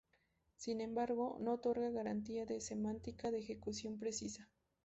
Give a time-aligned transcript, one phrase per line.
[0.55, 4.49] Sin embargo, no otorga garantía de semántica de ejecución precisa.